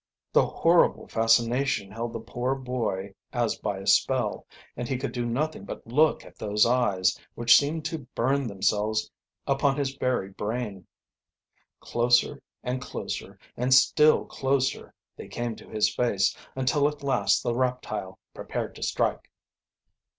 [0.33, 5.27] The horrible fascination held the poor, boy as by a spell, and he could do
[5.27, 9.11] nothing but look at those eyes, which seemed to bum themselves
[9.45, 10.87] upon his very brain.
[11.81, 17.53] Closer and closer, and still closer, they came to his face, until at last the
[17.53, 19.29] reptile prepared to strike.